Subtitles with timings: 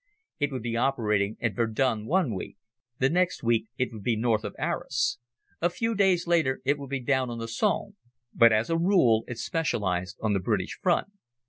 [0.39, 2.57] It would be operating at Verdun one week.
[2.97, 5.19] The next week it would be north of Arras.
[5.61, 7.97] A few days later it would be down on the Somme.
[8.33, 11.09] But as a rule it specialized on the British front.